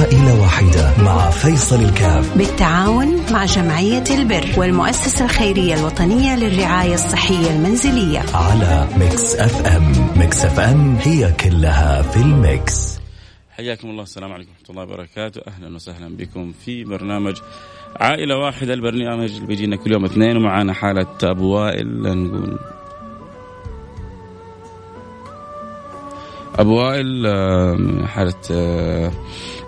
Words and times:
عائلة 0.00 0.40
واحدة 0.40 0.92
مع 1.04 1.30
فيصل 1.30 1.82
الكاف. 1.82 2.38
بالتعاون 2.38 3.32
مع 3.32 3.44
جمعية 3.44 4.04
البر 4.10 4.46
والمؤسسة 4.56 5.24
الخيرية 5.24 5.74
الوطنية 5.74 6.36
للرعاية 6.36 6.94
الصحية 6.94 7.50
المنزلية. 7.50 8.22
على 8.34 8.88
ميكس 8.98 9.34
اف 9.36 9.66
ام 9.66 9.92
ميكس 10.16 10.44
اف 10.44 10.60
ام 10.60 10.96
هي 10.96 11.32
كلها 11.32 12.02
في 12.02 12.16
الميكس. 12.16 12.98
حياكم 13.50 13.90
الله. 13.90 14.02
السلام 14.02 14.32
عليكم 14.32 14.50
ورحمة 14.50 14.70
الله 14.70 14.82
وبركاته. 14.82 15.40
أهلا 15.48 15.74
وسهلا 15.74 16.16
بكم 16.16 16.52
في 16.64 16.84
برنامج 16.84 17.36
عائلة 17.96 18.36
واحدة 18.36 18.74
البرنامج 18.74 19.30
اللي 19.30 19.46
بيجينا 19.46 19.76
كل 19.76 19.92
يوم 19.92 20.04
اثنين 20.04 20.36
ومعانا 20.36 20.72
حالة 20.72 21.06
أبو 21.22 21.54
وائل 21.54 22.02
نقول. 22.02 22.58
أبو 26.58 26.76
وائل 26.76 27.26
حالة 28.06 28.34
آه، 28.52 29.12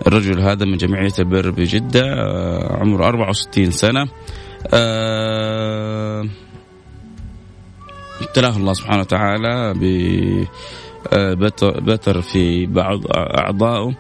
الرجل 0.07 0.41
هذا 0.41 0.64
من 0.64 0.77
جمعية 0.77 1.12
البر 1.18 1.50
بجدة 1.50 2.03
آه، 2.04 2.76
عمره 2.81 3.07
64 3.07 3.71
سنة. 3.71 4.09
ابتلاه 8.21 8.57
الله 8.57 8.73
سبحانه 8.73 9.00
وتعالى 9.00 9.75
بتر 11.81 12.21
في 12.21 12.67
بعض 12.67 13.00
أعضائه 13.17 13.95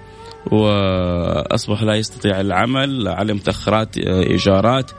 وأصبح 0.46 1.82
لا 1.82 1.94
يستطيع 1.94 2.40
العمل 2.40 3.08
عليه 3.08 3.34
متأخرات 3.34 3.98
إيجارات 3.98 4.90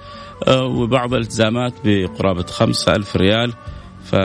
وبعض 0.52 1.14
الالتزامات 1.14 1.74
بقرابة 1.86 2.44
خمسة 2.44 2.96
ألف 2.96 3.16
ريال. 3.16 3.54
ف 4.04 4.16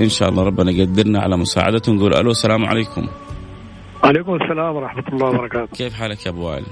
إن 0.00 0.08
شاء 0.08 0.28
الله 0.28 0.42
ربنا 0.42 0.70
يقدرنا 0.70 1.20
على 1.20 1.36
مساعدته. 1.36 1.92
نقول 1.92 2.14
ألو 2.14 2.30
السلام 2.30 2.64
عليكم. 2.64 3.08
عليكم 4.10 4.34
السلام 4.34 4.76
ورحمة 4.76 5.08
الله 5.12 5.26
وبركاته. 5.26 5.76
كيف 5.76 5.94
حالك 5.94 6.26
يا 6.26 6.30
أبو 6.30 6.46
وائل؟ 6.46 6.64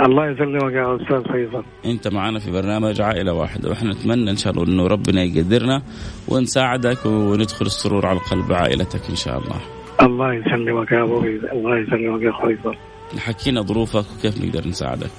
الله 0.00 0.30
يسلمك 0.30 0.72
يا 0.72 0.96
أستاذ 0.96 1.32
فيصل. 1.32 1.64
أنت 1.84 2.08
معنا 2.08 2.38
في 2.38 2.50
برنامج 2.50 3.00
عائلة 3.00 3.32
واحدة 3.32 3.68
وإحنا 3.68 3.92
نتمنى 3.92 4.30
إن 4.30 4.36
شاء 4.36 4.52
الله 4.52 4.64
إنه 4.64 4.86
ربنا 4.86 5.22
يقدرنا 5.22 5.82
ونساعدك 6.28 7.06
وندخل 7.06 7.66
السرور 7.66 8.06
على 8.06 8.18
قلب 8.18 8.52
عائلتك 8.52 9.10
إن 9.10 9.16
شاء 9.16 9.38
الله. 9.38 9.60
الله 10.02 10.34
يسلمك 10.34 10.92
يا 10.92 11.02
أبو 11.02 11.18
الله 11.52 11.78
يسلمك 11.78 12.22
يا 12.22 12.32
فيصل. 12.32 12.74
حكينا 13.18 13.62
ظروفك 13.62 14.04
وكيف 14.18 14.44
نقدر 14.44 14.68
نساعدك. 14.68 15.10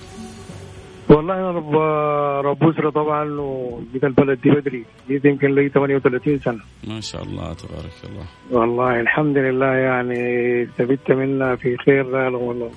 والله 1.12 1.34
أنا 1.34 1.52
رب 1.52 1.76
رب 2.46 2.70
أسرة 2.70 2.90
طبعا 2.90 3.24
وجيت 3.40 4.04
البلد 4.04 4.42
دي 4.42 4.52
بدري 4.52 4.86
جيت 5.10 5.26
يمكن 5.26 5.56
لي 5.56 5.70
38 5.70 6.40
سنة. 6.40 6.60
ما 6.88 7.02
شاء 7.02 7.24
الله 7.24 7.54
تبارك 7.54 7.98
الله. 8.04 8.26
والله 8.52 9.00
الحمد 9.00 9.38
لله 9.38 9.66
يعني 9.66 10.20
استفدت 10.64 11.12
منها 11.12 11.56
في 11.56 11.78
خير 11.78 12.08
لا 12.12 12.38
والله 12.38 12.72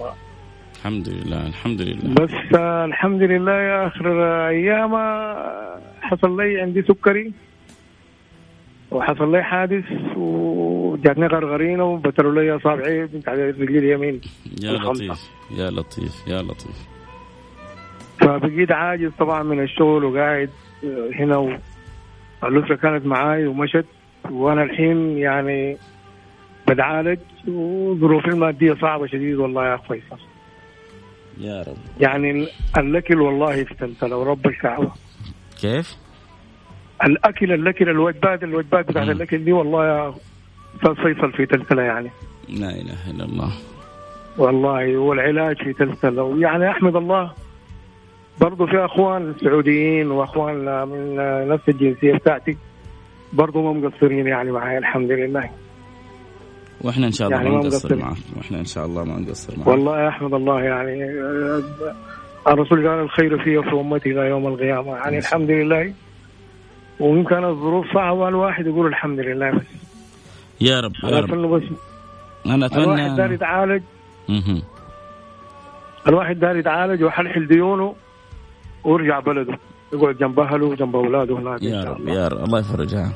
الحمد 0.77 1.09
لله 1.09 1.47
الحمد 1.47 1.81
لله. 1.81 2.15
بس 2.15 2.57
الحمد 2.91 3.23
لله 3.23 3.53
يا 3.53 3.87
آخر 3.87 4.23
أيام 4.49 4.93
حصل 6.03 6.37
لي 6.37 6.61
عندي 6.61 6.83
سكري 6.83 7.33
وحصل 8.91 9.33
لي 9.33 9.43
حادث 9.43 9.85
وجاتني 10.17 11.27
غرغرينة 11.27 11.85
وبتروا 11.85 12.35
لي 12.35 12.57
إصابعي 12.57 13.07
بنت 13.07 13.29
رجلي 13.29 13.79
اليمين. 13.79 14.21
يا 14.63 14.73
لطيف 14.73 15.31
يا 15.59 15.71
لطيف 15.71 16.29
يا 16.29 16.43
لطيف. 16.43 16.94
فبقيت 18.25 18.73
عاجز 18.73 19.11
طبعا 19.19 19.43
من 19.43 19.63
الشغل 19.63 20.05
وقاعد 20.05 20.51
هنا 21.19 21.59
والأسرة 22.43 22.75
كانت 22.75 23.07
معاي 23.07 23.47
ومشت. 23.47 23.85
وأنا 24.31 24.63
الحين 24.63 25.19
يعني 25.19 25.77
بتعالج 26.69 27.19
وظروفي 27.49 28.29
المادية 28.29 28.75
صعبة 28.75 29.07
شديد 29.07 29.37
والله 29.37 29.67
يا 29.67 29.75
أخ 29.75 29.83
فيصل. 29.83 30.19
يا 31.41 31.63
رب. 31.63 31.77
يعني 32.01 32.47
الأكل 32.79 33.21
والله 33.21 33.65
في 33.65 33.75
تلتلة 33.75 34.17
ورب 34.17 34.47
الكعبة. 34.47 34.91
كيف؟ 35.61 35.97
الأكل 37.05 37.53
الأكل 37.53 37.89
الوجبات 37.89 38.43
الوجبات 38.43 38.89
بتاعت 38.89 39.09
الأكل 39.09 39.45
دي 39.45 39.53
والله 39.53 39.87
يا 39.87 40.15
أستاذ 40.77 40.95
فيصل 40.95 41.33
في 41.33 41.47
تلتلة 41.47 41.83
يعني. 41.83 42.11
لا 42.49 42.71
إله 42.71 43.11
إلا 43.11 43.25
الله. 43.25 43.53
والله 44.39 44.97
والعلاج 44.97 45.57
في 45.57 45.73
تلتلة 45.73 46.41
يعني 46.41 46.71
أحمد 46.71 46.97
الله 46.97 47.33
برضه 48.41 48.67
في 48.67 48.85
أخوان 48.85 49.35
سعوديين 49.41 50.11
وأخوان 50.11 50.89
من 50.89 51.17
نفس 51.49 51.69
الجنسية 51.69 52.13
بتاعتي 52.13 52.57
برضه 53.33 53.63
ما 53.63 53.73
مقصرين 53.89 54.27
يعني 54.27 54.53
معي 54.53 54.79
الحمد 54.79 55.11
لله. 55.11 55.51
وإحنا 56.81 57.07
إن 57.07 57.13
شاء 57.13 57.29
الله 57.29 57.39
يعني 57.39 57.51
ما 57.51 57.57
نقصر 57.57 57.97
معك 57.97 58.17
وإحنا 58.37 58.59
إن 58.59 58.65
شاء 58.65 58.87
الله 58.87 59.05
ما 59.05 59.21
نقصر 59.21 59.59
معك 59.59 59.67
والله 59.67 60.09
أحمد 60.09 60.35
الله 60.35 60.61
يعني 60.63 61.05
الرسول 62.49 62.89
قال 62.89 63.01
الخير 63.01 63.39
في 63.39 63.63
في 63.63 63.77
امتي 63.81 64.11
إلى 64.11 64.21
يوم 64.21 64.47
القيامة. 64.47 64.97
يعني 64.97 65.19
الحمد 65.19 65.51
لله. 65.51 65.93
وان 67.01 67.25
كانت 67.25 67.45
الظروف 67.45 67.87
صعبة 67.95 68.29
الواحد 68.29 68.67
يقول 68.67 68.87
الحمد 68.87 69.21
لله. 69.21 69.51
بس 69.51 69.67
يا 70.61 70.81
رب 70.81 70.93
يا 71.05 71.21
رب. 71.21 71.31
بس 71.31 71.63
أنا 72.47 72.67
أتمنى 72.67 72.85
الواحد 72.85 73.17
دار 73.17 73.33
يتعالج. 73.33 73.83
الواحد 76.09 76.39
دار 76.41 76.57
يتعالج 76.57 77.03
ويحلحل 77.03 77.47
ديونه. 77.47 77.95
ويرجع 78.85 79.21
بلده. 79.21 79.59
يقعد 79.93 80.17
جنب 80.17 80.41
أهله 80.41 80.67
وجنب 80.67 80.97
أولاده 80.97 81.39
هناك 81.39 81.63
يا 81.63 81.85
رب 81.85 82.09
يا 82.09 82.29
رب 82.29 82.45
الله 82.45 82.59
يفرجها 82.59 83.13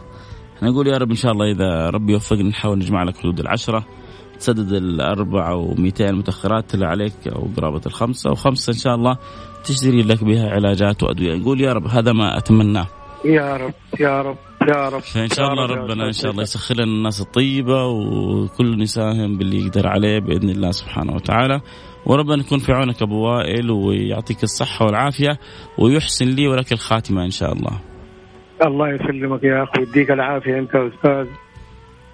إحنا 0.57 0.71
نقول 0.71 0.87
يا 0.87 0.97
رب 0.97 1.11
إن 1.11 1.17
شاء 1.17 1.33
الله 1.33 1.51
إذا 1.51 1.91
ربي 1.91 2.13
يوفقنا 2.13 2.49
نحاول 2.49 2.79
نجمع 2.79 3.03
لك 3.03 3.17
حدود 3.17 3.41
العشرة 3.41 3.85
تسدد 4.39 4.73
الأربعة 4.73 5.75
و200 5.75 6.01
المتأخرات 6.01 6.75
اللي 6.75 6.87
عليك 6.87 7.29
أو 7.29 7.49
قرابة 7.57 7.81
الخمسة 7.87 8.31
وخمسة 8.31 8.71
إن 8.71 8.79
شاء 8.79 8.95
الله 8.95 9.17
تشتري 9.65 10.03
لك 10.03 10.25
بها 10.25 10.51
علاجات 10.51 11.03
وأدوية. 11.03 11.37
نقول 11.37 11.61
يا 11.61 11.73
رب 11.73 11.87
هذا 11.87 12.13
ما 12.13 12.39
أتمناه. 12.39 12.87
يا 13.25 13.57
رب 13.57 13.75
يا 14.01 14.23
رب 14.23 14.37
يا 14.69 14.89
رب. 14.89 15.01
فإن 15.01 15.29
شاء 15.29 15.53
الله 15.53 15.67
ربنا 15.67 16.07
إن 16.07 16.13
شاء 16.13 16.31
الله 16.31 16.43
يسخر 16.43 16.75
لنا 16.75 16.85
الناس 16.85 17.21
الطيبة 17.21 17.87
وكل 17.87 18.83
يساهم 18.83 19.39
باللي 19.39 19.67
يقدر 19.67 19.89
عليه 19.89 20.19
بإذن 20.19 20.51
الله 20.51 20.71
سبحانه 20.71 21.15
وتعالى. 21.15 21.61
وربنا 22.09 22.43
يكون 22.47 22.59
في 22.59 22.73
عونك 22.73 23.03
أبو 23.03 23.27
وائل 23.27 23.71
ويعطيك 23.71 24.43
الصحة 24.43 24.87
والعافية 24.87 25.39
ويحسن 25.79 26.27
لي 26.27 26.49
ولك 26.49 26.73
الخاتمة 26.73 27.25
إن 27.25 27.31
شاء 27.31 27.53
الله. 27.53 27.81
الله 28.67 28.89
يسلمك 28.95 29.45
يا 29.45 29.63
أخي 29.63 29.81
ويديك 29.81 30.11
العافية 30.11 30.59
أنت 30.59 30.75
أستاذ 30.75 31.27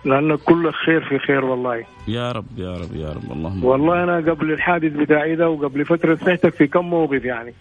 لأن 0.05 0.37
كل 0.37 0.73
خير 0.87 1.01
في 1.09 1.19
خير 1.27 1.45
والله. 1.45 1.85
يا 2.09 2.33
رب 2.33 2.45
يا 2.57 2.73
رب 2.73 2.97
يا 2.97 3.09
رب 3.13 3.33
اللهم 3.33 3.65
والله 3.65 4.05
أنا 4.05 4.17
قبل 4.17 4.53
الحادث 4.53 4.93
بتاعي 4.93 5.37
ده 5.37 5.49
وقبل 5.49 5.85
فترة 5.85 6.15
سمعتك 6.15 6.55
في 6.55 6.67
كم 6.67 6.85
موقف 6.91 7.25
يعني. 7.25 7.55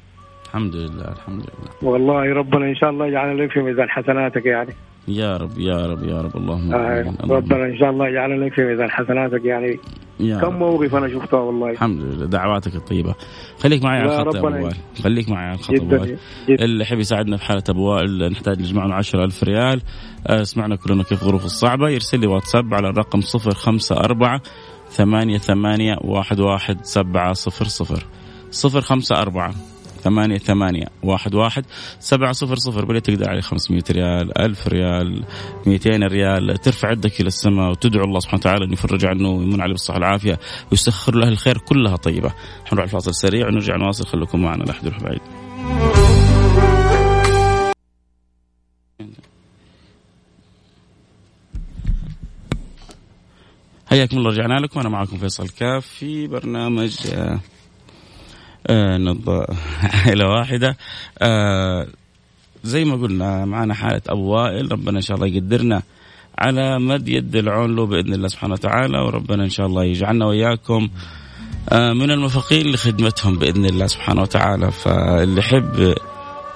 الحمد 0.46 0.76
لله 0.76 1.12
الحمد 1.12 1.42
لله. 1.44 1.92
والله 1.94 2.34
ربنا 2.34 2.66
إن 2.66 2.76
شاء 2.76 2.90
الله 2.90 3.08
يجعل 3.08 3.40
لك 3.44 3.52
في 3.52 3.60
ميزان 3.60 3.90
حسناتك 3.90 4.46
يعني. 4.46 4.74
يا 5.08 5.38
رب 5.38 5.60
يا 5.60 5.86
رب 5.88 6.04
يا 6.04 6.22
رب 6.22 6.38
اللهم 6.38 6.74
آه 6.74 7.14
ربنا 7.30 7.66
إن 7.66 7.78
شاء 7.78 7.90
الله 7.90 8.08
يجعل 8.08 8.42
لك 8.46 8.54
في 8.54 8.62
ميزان 8.64 8.92
حسناتك 8.92 9.46
يعني 9.46 9.80
يا 10.24 10.42
كم 10.42 10.54
موقف 10.54 10.96
أنا 10.96 11.08
شفتها 11.08 11.40
والله. 11.40 11.72
الحمد 11.72 12.02
لله 12.02 12.26
دعواتك 12.26 12.76
الطيبة. 12.76 13.16
خليك 13.60 13.84
معي 13.84 14.00
على 14.00 14.22
الخط 14.22 14.36
ابو 14.36 14.48
وائل 14.48 14.76
خليك 15.04 15.30
معي 15.30 15.46
على 15.46 15.56
الخط 15.56 15.74
ابو 15.74 15.96
وائل 15.96 16.18
اللي 16.50 16.84
يحب 16.84 17.00
يساعدنا 17.00 17.38
في 17.38 17.46
حالة 17.46 17.64
ابو 17.70 17.90
وائل 17.90 18.32
نحتاج 18.32 18.60
نجمع 18.60 18.86
له 18.86 18.96
10000 18.96 19.44
ريال. 19.44 19.82
آه، 20.28 20.44
سمعنا 20.44 20.76
كلنا 20.76 21.04
كيف 21.04 21.24
ظروف 21.24 21.46
الصعبة. 21.46 21.90
يرسل 21.90 22.20
لي 22.20 22.28
واتساب 22.28 22.74
على 22.74 22.90
الرقم 22.90 23.20
054 23.22 24.40
ثمانية 24.90 25.38
ثمانية 25.38 25.98
واحد 26.02 26.40
واحد 26.40 26.86
سبعة 26.86 27.34
صفر 27.34 27.66
صفر. 27.66 28.06
صفر 28.52 28.82
خمسة 28.82 29.22
أربعة 29.22 29.54
ثمانية 30.04 30.38
ثمانية 30.38 30.86
واحد 31.04 31.36
واحد 31.36 31.66
سبعة 32.00 32.32
صفر 32.32 32.56
صفر. 32.56 32.86
بل 32.86 33.02
تقدر 33.02 33.30
عليه 33.30 33.42
خمسمية 33.42 33.84
ريال 33.92 34.38
ألف 34.38 34.68
ريال 34.68 35.24
ميتين 35.66 36.04
ريال. 36.04 36.58
ترفع 36.58 36.92
يدك 36.92 37.22
إلى 37.22 37.28
السماء 37.28 37.72
وتدعو 37.72 38.04
الله 38.04 38.20
سبحانه 38.20 38.40
وتعالى 38.40 38.66
أن 38.66 38.74
يفرج 38.74 39.06
عنه 39.06 39.30
ويمن 39.30 39.62
عليه 39.62 39.74
بالصحة 39.74 39.96
والعافية 39.96 40.40
ويسخر 40.72 41.16
له 41.16 41.28
الخير 41.28 41.58
كلها 41.58 41.96
طيبة. 41.96 42.34
حنروح 42.66 42.84
الفاصل 42.84 43.16
سريع 43.16 43.48
ونرجع 43.48 43.76
نواصل. 43.76 44.06
خليكم 44.06 44.42
معنا 44.42 44.64
لا 44.64 44.72
أحد 44.72 44.86
يروح 44.86 45.00
بعيد. 45.00 45.22
حياكم 53.88 54.18
الله 54.18 54.30
رجعنا 54.30 54.60
لكم. 54.60 54.80
أنا 54.80 54.90
معكم 54.90 55.18
فيصل 55.18 55.50
كاف 55.50 55.86
في 55.86 56.28
برنامج 56.28 56.98
آه 58.68 59.46
عائلة 59.84 60.28
واحدة. 60.40 60.78
آه 61.22 61.88
زي 62.64 62.86
ما 62.86 62.96
قلنا 62.96 63.46
معنا 63.46 63.74
حالة 63.74 64.02
أبو 64.10 64.22
وائل. 64.34 64.72
ربنا 64.72 64.98
إن 64.98 65.02
شاء 65.02 65.18
الله 65.18 65.28
يقدرنا 65.28 65.82
على 66.40 66.80
مد 66.80 67.10
يد 67.10 67.36
العون 67.36 67.76
له 67.76 67.86
بإذن 67.86 68.14
الله 68.14 68.28
سبحانه 68.28 68.54
وتعالى 68.54 69.00
وربنا 69.00 69.44
إن 69.44 69.50
شاء 69.50 69.66
الله 69.68 69.84
يجعلنا 69.84 70.26
وإياكم 70.26 70.90
آه 71.70 71.94
من 71.94 72.12
الموفقين 72.12 72.72
لخدمتهم 72.72 73.38
بإذن 73.40 73.66
الله 73.66 73.88
سبحانه 73.88 74.22
وتعالى. 74.22 74.72
فاللي 74.72 75.40
يحب 75.40 75.96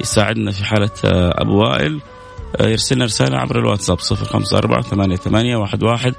يساعدنا 0.02 0.52
في 0.52 0.66
حالة 0.66 0.92
آه 1.06 1.42
أبو 1.42 1.62
وائل 1.62 2.02
يرسل 2.62 2.96
لنا 2.96 3.06
رسالة 3.06 3.38
عبر 3.38 3.60
الواتساب 3.60 4.00
صفر 4.00 4.26
خمسة 4.26 4.58
أربعة 4.58 4.82
ثمانية 4.82 5.16
ثمانية 5.16 5.56
واحد 5.56 5.84
واحد 5.84 6.14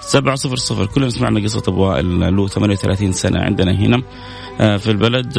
سبعة 0.00 0.34
صفر 0.34 0.56
صفر. 0.56 0.86
كلنا 0.86 1.10
سمعنا 1.10 1.40
قصة 1.40 1.62
أبو 1.68 1.84
وائل 1.84 2.36
له 2.36 2.48
38 2.48 3.12
سنة 3.12 3.40
عندنا 3.40 3.72
هنا. 3.72 4.02
في 4.78 4.90
البلد 4.90 5.38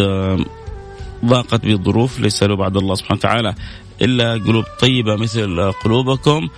ضاقت 1.26 1.66
به 1.66 1.72
الظروف 1.72 2.20
ليس 2.20 2.44
له 2.44 2.56
بعد 2.56 2.78
الله 2.78 2.96
سبحانه 2.96 3.20
وتعالى 3.20 3.56
إلا 4.02 4.34
قلوب 4.34 4.66
طيبة 4.80 5.16
مثل 5.16 5.72
قلوبكم. 5.72 6.50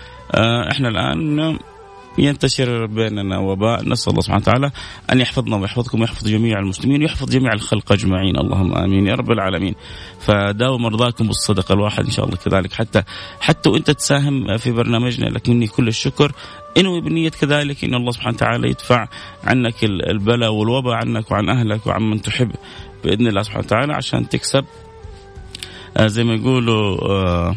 إحنا 0.71 0.89
الآن 0.89 1.57
ينتشر 2.17 2.85
بيننا 2.85 3.37
وباء. 3.37 3.89
نسأل 3.89 4.11
الله 4.11 4.21
سبحانه 4.21 4.41
وتعالى 4.41 4.71
أن 5.11 5.19
يحفظنا 5.19 5.55
ويحفظكم 5.57 6.01
ويحفظ 6.01 6.27
جميع 6.27 6.59
المسلمين 6.59 7.01
ويحفظ 7.01 7.29
جميع 7.29 7.53
الخلق 7.53 7.91
أجمعين. 7.91 8.37
اللهم 8.37 8.73
آمين. 8.75 9.07
يا 9.07 9.15
رب 9.15 9.31
العالمين. 9.31 9.75
فداوم 10.19 10.81
مرضاكم 10.81 11.27
بالصدقة 11.27 11.73
الواحد 11.73 12.05
إن 12.05 12.11
شاء 12.11 12.25
الله 12.25 12.37
كذلك. 12.37 12.73
حتى 12.73 13.03
حتى 13.39 13.69
وأنت 13.69 13.91
تساهم 13.91 14.57
في 14.57 14.71
برنامجنا 14.71 15.25
لك 15.25 15.49
مني 15.49 15.67
كل 15.67 15.87
الشكر. 15.87 16.31
انوي 16.77 17.01
بنية 17.01 17.29
كذلك 17.29 17.83
إن 17.83 17.93
الله 17.93 18.11
سبحانه 18.11 18.35
وتعالى 18.35 18.69
يدفع 18.69 19.07
عنك 19.43 19.83
البلاء 19.83 20.51
والوباء 20.51 20.93
عنك 20.93 21.31
وعن 21.31 21.49
أهلك 21.49 21.87
وعن 21.87 22.01
من 22.01 22.21
تحب 22.21 22.51
بإذن 23.03 23.27
الله 23.27 23.41
سبحانه 23.41 23.65
وتعالى 23.65 23.93
عشان 23.93 24.29
تكسب. 24.29 24.65
آه، 25.97 26.07
زي 26.07 26.23
ما 26.23 26.33
يقولوا 26.33 27.09
آه، 27.09 27.55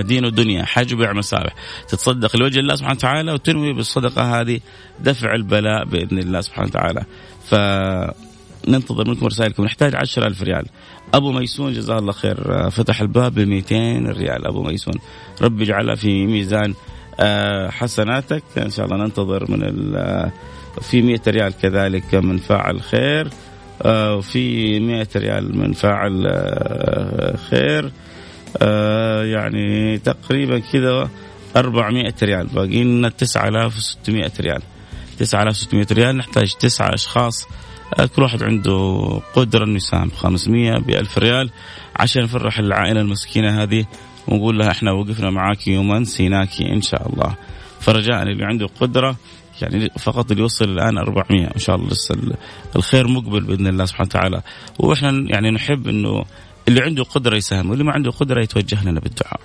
دين 0.00 0.24
ودنيا 0.24 0.64
حج 0.64 0.94
وبيع 0.94 1.12
مسابح 1.12 1.54
تتصدق 1.88 2.36
لوجه 2.36 2.60
الله 2.60 2.74
سبحانه 2.74 2.96
وتعالى 2.96 3.32
وتنوي 3.32 3.72
بالصدقة 3.72 4.40
هذه 4.40 4.60
دفع 5.00 5.34
البلاء 5.34 5.84
بإذن 5.84 6.18
الله 6.18 6.40
سبحانه 6.40 6.68
وتعالى. 6.68 7.04
فننتظر 7.44 9.08
منكم 9.08 9.26
رسائلكم. 9.26 9.64
نحتاج 9.64 9.96
عشر 9.96 10.26
ألف 10.26 10.42
ريال. 10.42 10.66
أبو 11.14 11.32
ميسون 11.32 11.72
جزاه 11.72 11.98
الله 11.98 12.12
خير. 12.12 12.70
فتح 12.70 13.00
الباب 13.00 13.34
ب 13.34 13.40
200 13.40 14.06
ريال. 14.06 14.46
أبو 14.46 14.62
ميسون 14.62 14.94
ربي 15.42 15.62
يجعلها 15.62 15.94
في 15.94 16.26
ميزان 16.26 16.74
آه، 17.20 17.70
حسناتك. 17.70 18.42
إن 18.58 18.70
شاء 18.70 18.86
الله 18.86 18.96
ننتظر 18.96 19.50
من 19.50 19.60
في 20.80 21.02
100 21.02 21.20
ريال 21.28 21.52
كذلك 21.62 22.14
من 22.14 22.36
فاعل 22.36 22.80
خير. 22.80 23.28
آه، 23.82 24.16
وفي 24.16 24.80
100 24.80 25.08
ريال 25.16 25.58
من 25.58 25.72
فاعل 25.72 26.26
آه، 26.26 27.36
خير. 27.36 27.92
آه، 28.62 29.24
يعني 29.24 29.98
تقريبا 29.98 30.58
كذا 30.58 31.10
400 31.56 32.14
ريال. 32.22 32.46
باقي 32.46 32.84
لنا 32.84 33.08
9600 33.08 34.32
ريال. 34.40 34.62
9600 35.18 35.86
ريال 35.92 36.16
نحتاج 36.16 36.54
تسعة 36.54 36.94
أشخاص. 36.94 37.46
كل 38.16 38.22
واحد 38.22 38.42
عنده 38.42 39.20
قدرة 39.34 39.64
أنه 39.64 39.76
يساهم. 39.76 40.10
500 40.10 40.78
ب 40.78 40.90
1000 40.90 41.18
ريال. 41.18 41.50
عشان 41.96 42.22
نفرح 42.22 42.58
العائلة 42.58 43.00
المسكينة 43.00 43.62
هذه 43.62 43.84
ونقول 44.28 44.58
لها 44.58 44.70
إحنا 44.70 44.92
وقفنا 44.92 45.30
معاك 45.30 45.68
يوما 45.68 46.04
سيناكي 46.04 46.72
إن 46.72 46.80
شاء 46.80 47.12
الله. 47.12 47.34
فرجاء 47.80 48.22
اللي 48.22 48.44
عنده 48.44 48.66
قدرة 48.80 49.16
يعني 49.62 49.90
فقط 49.98 50.30
اللي 50.30 50.42
يوصل 50.42 50.64
الآن 50.64 50.98
400 50.98 51.46
إن 51.54 51.58
شاء 51.58 51.76
الله 51.76 51.88
لسه 51.88 52.16
الخير 52.76 53.08
مقبل 53.08 53.40
بإذن 53.40 53.66
الله 53.66 53.84
سبحانه 53.84 54.08
وتعالى. 54.08 54.42
وإحنا 54.78 55.24
يعني 55.28 55.50
نحب 55.50 55.88
إنه 55.88 56.24
اللي 56.68 56.80
عنده 56.82 57.04
قدرة 57.04 57.36
يساهم 57.36 57.70
واللي 57.70 57.84
ما 57.84 57.92
عنده 57.92 58.10
قدرة 58.10 58.42
يتوجه 58.42 58.84
لنا 58.84 59.00
بالدعاء. 59.00 59.40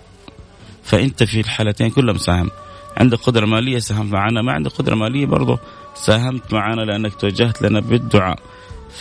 فأنت 0.83 1.23
في 1.23 1.39
الحالتين 1.39 1.89
كلها 1.89 2.13
مساهم 2.13 2.51
عندك 2.97 3.18
قدرة 3.18 3.45
مالية 3.45 3.79
ساهمت 3.79 4.13
معنا 4.13 4.41
ما 4.41 4.51
عندك 4.51 4.71
قدرة 4.71 4.95
مالية 4.95 5.25
برضه 5.25 5.59
ساهمت 5.95 6.53
معنا 6.53 6.81
لأنك 6.81 7.15
توجهت 7.15 7.62
لنا 7.62 7.79
بالدعاء. 7.79 8.39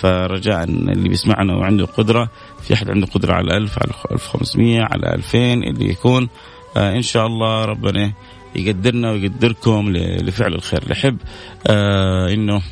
فرجاء 0.01 0.65
اللي 0.65 1.09
بيسمعنا 1.09 1.55
وعنده 1.55 1.85
قدرة 1.87 2.29
في 2.63 2.75
أحد 2.75 2.91
عنده 2.91 3.07
قدرة 3.07 3.35
على 3.35 3.57
1000 3.57 3.79
على 3.79 3.93
1500 4.13 4.81
على 4.83 5.15
2000 5.15 5.39
اللي 5.39 5.89
يكون 5.91 6.29
آه 6.77 6.97
إن 6.97 7.03
شاء 7.03 7.27
الله 7.27 7.65
ربنا 7.65 8.13
يقدرنا 8.57 9.11
ويقدركم 9.11 9.91
لفعل 9.97 10.55
الخير 10.55 10.81
نحب 10.91 11.17
آه 11.67 12.29
إنه 12.35 12.63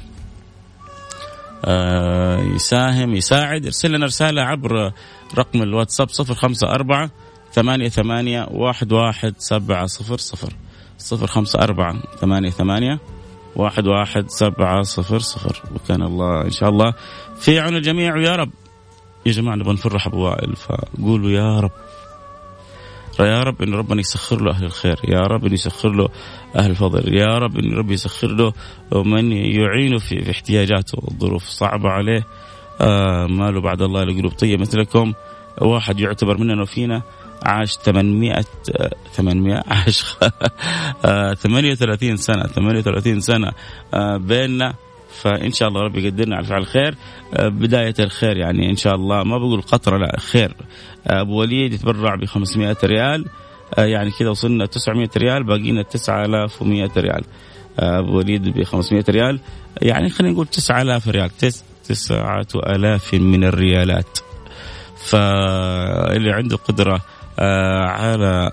يساهم 2.55 3.15
يساعد. 3.15 3.65
يرسل 3.65 3.93
لنا 3.93 4.07
رسالة 4.07 4.43
عبر 4.43 4.93
رقم 5.39 5.63
الواتساب 5.63 6.09
صفر 6.09 6.35
خمسة 6.35 6.69
أربعة 6.71 7.11
ثمانية 7.53 7.89
ثمانية 7.89 8.47
واحد 8.51 8.93
واحد 8.93 9.35
سبعة 9.39 9.87
صفر 9.87 10.17
صفر. 10.17 10.53
صفر 10.99 11.27
خمسة 11.27 11.59
أربعة 11.59 12.03
ثمانية 12.21 12.51
ثمانية 12.51 13.01
واحد 13.57 13.87
واحد 13.87 14.25
سبعة 14.29 14.83
صفر 14.83 15.19
صفر. 15.19 15.63
وكان 15.75 16.03
الله 16.03 16.45
إن 16.45 16.51
شاء 16.51 16.69
الله. 16.69 16.95
في 17.41 17.61
عون 17.61 17.77
الجميع 17.77 18.15
ويا 18.15 18.37
رب. 18.37 18.51
يا 19.27 19.33
جماعة 19.33 19.57
نبغى 19.57 19.73
نفرح 19.73 20.07
أبو 20.07 20.25
وائل 20.25 20.57
فقولوا 20.57 21.31
يا 21.31 21.61
رب. 21.61 21.71
يا 23.21 23.43
رب 23.43 23.63
إن 23.63 23.75
ربنا 23.75 24.01
يسخر 24.01 24.41
له 24.41 24.51
أهل 24.51 24.65
الخير 24.65 25.01
يا 25.05 25.21
رب 25.21 25.47
إن 25.47 25.53
يسخر 25.53 25.89
له 25.89 26.09
أهل 26.57 26.71
الفضل 26.71 27.15
يا 27.15 27.39
رب 27.39 27.59
إن 27.59 27.73
ربي 27.73 27.95
يسخر 27.95 28.29
له 28.29 28.53
من 29.03 29.33
يعينه 29.33 29.99
في, 29.99 30.25
في 30.25 30.31
احتياجاته 30.31 30.99
الظروف 31.11 31.45
صعبة 31.45 31.89
عليه 31.89 32.27
آه 32.81 33.27
ما 33.27 33.51
له 33.51 33.61
بعد 33.61 33.83
الله 33.83 34.05
لقلوب 34.05 34.33
طيبة 34.33 34.61
مثلكم. 34.61 35.13
واحد 35.61 36.01
يعتبر 36.01 36.39
مننا 36.39 36.63
وفينا 36.63 37.03
عاش 37.43 37.77
800 37.77 38.45
800 39.13 39.63
عاش 39.67 40.05
38 41.43 42.17
سنة 42.17 42.43
38 42.43 43.21
سنة 43.21 43.53
آه 43.95 44.17
بيننا 44.17 44.75
فإن 45.11 45.53
شاء 45.53 45.69
الله 45.69 45.81
ربي 45.81 46.05
يقدرنا 46.05 46.37
على 46.37 46.45
فعل 46.45 46.61
الخير. 46.61 46.95
آه، 47.35 47.49
بداية 47.49 47.95
الخير 48.01 48.37
يعني 48.37 48.71
إن 48.71 48.77
شاء 48.77 48.95
الله. 48.95 49.23
ما 49.23 49.39
بقول 49.39 49.63
قطره 49.63 49.99
لا 49.99 50.21
خير. 50.21 50.57
آه، 51.07 51.21
أبو 51.21 51.41
وليد 51.41 51.73
يتبرع 51.73 52.15
ب 52.15 52.25
500 52.25 52.77
ريال. 52.85 53.25
آه، 53.79 53.85
يعني 53.85 54.11
كذا 54.11 54.29
وصلنا 54.29 54.67
900 54.67 55.11
ريال 55.17 55.45
باقي 55.45 55.71
لنا 55.73 55.83
9100 55.83 56.91
ريال. 56.97 57.25
أبو 57.79 58.19
وليد 58.19 58.49
ب 58.49 58.63
500 58.63 59.05
ريال. 59.09 59.41
يعني 59.83 60.11
خلينا 60.11 60.35
نقول 60.35 60.47
9000 60.47 61.09
ريال 61.09 61.31
9000 61.85 63.15
من 63.15 63.45
الريالات. 63.45 64.19
فاللي 65.05 66.33
عنده 66.33 66.57
قدرة 66.57 67.01
على 67.89 68.53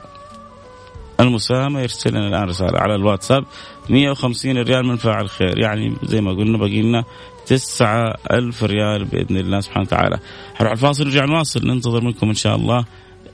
المساهمة 1.19 1.81
يرسل 1.81 2.09
لنا 2.09 2.27
الآن 2.27 2.43
رسالة 2.43 2.79
على 2.79 2.95
الواتساب. 2.95 3.45
150 3.89 4.57
ريال 4.57 4.85
من 4.85 4.95
فاعل 4.95 5.29
خير. 5.29 5.59
يعني 5.59 5.95
زي 6.03 6.21
ما 6.21 6.31
قلنا 6.31 6.57
باقي 6.57 6.81
لنا 6.81 7.03
9000 7.45 8.63
ريال 8.63 9.05
بإذن 9.05 9.37
الله 9.37 9.59
سبحانه 9.59 9.85
وتعالى. 9.85 10.19
حنروح 10.55 10.71
الفاصل 10.71 11.03
نرجع 11.03 11.25
نواصل. 11.25 11.67
ننتظر 11.67 12.03
منكم 12.03 12.27
إن 12.27 12.33
شاء 12.33 12.55
الله 12.55 12.85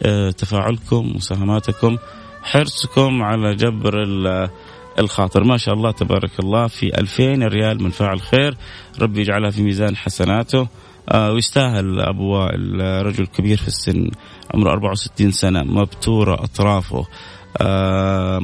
آه، 0.03 0.31
تفاعلكم 0.31 1.11
مساهماتكم 1.15 1.97
حرصكم 2.43 3.23
على 3.23 3.55
جبر 3.55 3.93
الخاطر. 4.99 5.43
ما 5.43 5.57
شاء 5.57 5.73
الله 5.73 5.91
تبارك 5.91 6.39
الله 6.39 6.67
في 6.67 6.97
2000 6.97 7.47
ريال 7.47 7.83
من 7.83 7.89
فاعل 7.89 8.21
خير. 8.21 8.57
ربي 9.01 9.21
يجعلها 9.21 9.49
في 9.49 9.61
ميزان 9.61 9.95
حسناته. 9.97 10.67
آه 11.09 11.31
ويستاهل 11.31 11.99
ابو 11.99 12.23
وائل 12.23 13.05
رجل 13.05 13.27
كبير 13.27 13.57
في 13.57 13.67
السن 13.67 14.11
عمره 14.53 14.71
64 14.71 15.31
سنة 15.31 15.63
مبتورة 15.63 16.33
أطرافه. 16.33 17.05
آه 17.57 18.39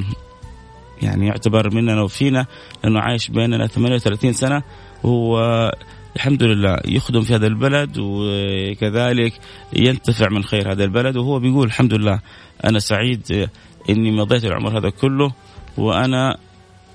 يعني 1.01 1.27
يعتبر 1.27 1.75
مننا 1.75 2.01
وفينا 2.01 2.45
لأنه 2.83 2.99
عايش 2.99 3.29
بيننا 3.29 3.67
38 3.67 4.33
سنة 4.33 4.63
وهو 5.03 5.71
الحمد 6.15 6.43
لله 6.43 6.77
يخدم 6.85 7.21
في 7.21 7.35
هذا 7.35 7.47
البلد 7.47 7.97
وكذلك 7.99 9.33
ينتفع 9.73 10.29
من 10.29 10.43
خير 10.43 10.71
هذا 10.71 10.83
البلد 10.83 11.17
وهو 11.17 11.39
بيقول 11.39 11.67
الحمد 11.67 11.93
لله 11.93 12.19
أنا 12.65 12.79
سعيد 12.79 13.49
إني 13.89 14.11
مضيت 14.11 14.45
العمر 14.45 14.79
هذا 14.79 14.89
كله 14.89 15.31
وأنا 15.77 16.37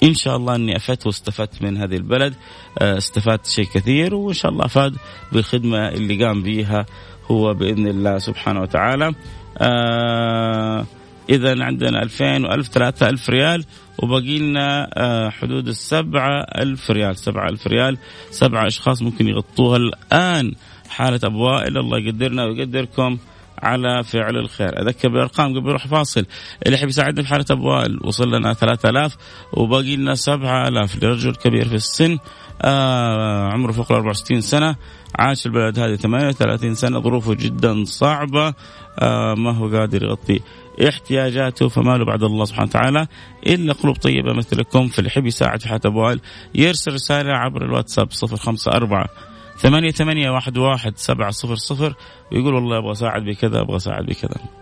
إن 0.03 0.15
شاء 0.15 0.37
الله 0.37 0.55
إني 0.55 0.77
أفدت 0.77 1.07
واستفدت 1.07 1.63
من 1.63 1.77
هذه 1.77 1.97
البلد 1.97 2.35
استفدت 2.79 3.47
شيء 3.47 3.65
كثير 3.65 4.15
وإن 4.15 4.35
شاء 4.35 4.53
الله 4.53 4.65
أفاد 4.65 4.97
بالخدمة 5.33 5.89
اللي 5.89 6.25
قام 6.25 6.43
بها 6.43 6.87
هو 7.31 7.55
بإذن 7.55 7.87
الله 7.87 8.19
سبحانه 8.19 8.61
وتعالى. 8.61 9.15
آه 9.59 10.87
إذا 11.31 11.65
عندنا 11.65 12.03
2000 12.03 12.39
و1000 12.39 12.63
3000 12.63 13.31
ريال 13.31 13.65
وباقي 13.99 14.39
لنا 14.39 14.91
آه، 14.95 15.31
حدود 15.31 15.69
السبعة 15.69 16.41
ألف 16.41 16.91
ريال. 16.91 17.17
سبعة 17.17 17.49
ألف 17.49 17.67
ريال 17.67 17.99
سبعة 18.31 18.67
أشخاص 18.67 19.03
ممكن 19.03 19.29
يغطوها 19.29 19.77
الآن. 19.77 20.53
حالة 20.89 21.21
أبو 21.25 21.45
وائل 21.45 21.79
الله 21.79 21.99
يقدرنا 21.99 22.45
ويقدركم 22.45 23.19
على 23.59 24.05
فعل 24.05 24.37
الخير. 24.37 24.83
أذكر 24.83 25.09
بأرقام 25.09 25.59
قبل 25.59 25.69
يروح 25.69 25.87
فاصل. 25.87 26.27
اللي 26.67 26.77
يحب 26.77 26.89
يساعدنا 26.89 27.23
في 27.23 27.29
حالة 27.29 27.45
أبو 27.51 27.69
وائل 27.69 27.99
وصل 28.05 28.35
لنا 28.35 28.55
3000 28.55 29.17
وباقي 29.53 29.97
لنا 29.97 30.15
7000 30.15 31.03
لرجل 31.03 31.35
كبير 31.35 31.69
في 31.69 31.75
السن 31.75 32.19
آه 32.63 33.49
عمره 33.53 33.73
فوق 33.73 33.93
ال 33.93 33.97
64 33.97 34.41
سنة 34.41 34.77
عاش 35.19 35.47
البلد 35.47 35.79
هذه 35.79 35.95
38 35.95 36.75
سنة 36.75 37.01
ظروفه 37.01 37.35
جدا 37.35 37.85
صعبة 37.85 38.55
آه 38.99 39.35
ما 39.35 39.51
هو 39.51 39.69
قادر 39.69 40.03
يغطي 40.03 40.41
احتياجاته 40.89 41.69
فما 41.69 41.97
له 41.97 42.05
بعد 42.05 42.23
الله 42.23 42.45
سبحانه 42.45 42.69
وتعالى 42.69 43.07
إلا 43.47 43.73
قلوب 43.73 43.97
طيبة 43.97 44.33
مثلكم 44.33 44.89
في 44.89 44.99
الحب 44.99 45.27
يساعد 45.27 45.61
في 45.61 45.69
حياه 45.69 45.81
ابوال 45.85 46.21
يرسل 46.55 46.93
رسالة 46.93 47.33
عبر 47.33 47.65
الواتساب 47.65 48.09
054 48.23 49.07
ثمانية 49.59 49.91
ثمانية 49.91 50.31
واحد 50.31 50.59
واحد 50.59 50.93
سبعة 50.97 51.31
صفر 51.31 51.55
صفر 51.55 51.95
ويقول 52.33 52.55
والله 52.55 52.79
أبغى 52.79 52.93
أساعد 52.93 53.25
بكذا 53.25 53.61
أبغى 53.61 53.77
أساعد 53.77 54.07
بكذا. 54.07 54.62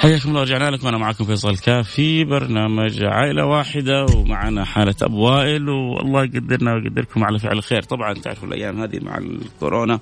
حياكم 0.00 0.28
الله 0.28 0.42
رجعنا 0.42 0.70
لكم. 0.70 0.88
أنا 0.88 0.98
معكم 0.98 1.24
فيصل 1.24 1.56
كاف 1.56 1.90
في 1.90 2.24
برنامج 2.24 3.02
عائلة 3.02 3.46
واحدة 3.46 4.06
ومعنا 4.16 4.64
حالة 4.64 4.94
ابو 5.02 5.26
وائل 5.26 5.68
والله 5.68 6.24
يقدرنا 6.24 6.74
ويقدركم 6.74 7.24
على 7.24 7.38
فعل 7.38 7.58
الخير. 7.58 7.82
طبعا 7.82 8.14
تعرفوا 8.14 8.48
الأيام 8.48 8.82
هذه 8.82 8.98
مع 9.02 9.18
الكورونا 9.18 10.00